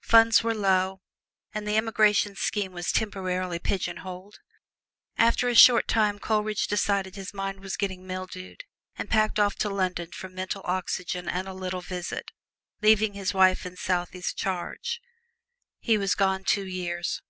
[0.00, 1.02] Funds were low
[1.54, 4.40] and the emigration scheme was temporarily pigeonholed.
[5.16, 8.64] After a short time Coleridge declared his mind was getting mildewed
[8.96, 12.32] and packed off to London for mental oxygen and a little visit,
[12.82, 15.00] leaving his wife in Southey's charge.
[15.78, 17.22] He was gone two years.